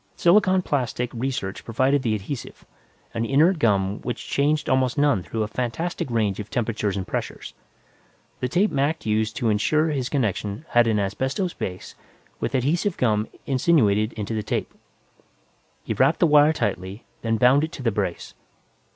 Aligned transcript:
Silicon 0.15 0.63
plastic 0.63 1.11
research 1.13 1.63
provided 1.63 2.01
the 2.01 2.15
adhesive, 2.15 2.65
an 3.13 3.23
inert 3.23 3.59
gum 3.59 4.01
which 4.01 4.27
changed 4.27 4.67
almost 4.67 4.97
none 4.97 5.21
through 5.21 5.43
a 5.43 5.47
fantastic 5.47 6.09
range 6.09 6.39
of 6.39 6.49
temperatures 6.49 6.97
and 6.97 7.05
pressures. 7.05 7.53
The 8.39 8.47
tape 8.49 8.71
Mac 8.71 9.05
used 9.05 9.35
to 9.35 9.49
insure 9.51 9.89
his 9.89 10.09
connection 10.09 10.65
had 10.69 10.87
an 10.87 10.97
asbestos 10.97 11.53
base, 11.53 11.93
with 12.39 12.55
adhesive 12.55 12.97
gum 12.97 13.27
insinuated 13.45 14.13
into 14.13 14.33
the 14.33 14.41
tape. 14.41 14.73
He 15.83 15.93
wrapped 15.93 16.19
the 16.19 16.25
wire 16.25 16.51
tightly, 16.53 17.03
then 17.21 17.37
bound 17.37 17.63
it 17.63 17.71
to 17.73 17.83
the 17.83 17.91
brace. 17.91 18.33